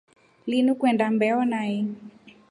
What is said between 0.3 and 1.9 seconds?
Lindu kwenda mbeo nai.